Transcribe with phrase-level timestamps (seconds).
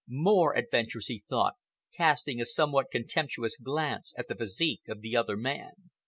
[0.09, 1.57] More adventures, he thought,
[1.95, 5.91] casting a somewhat contemptuous glance at the physique of the other man.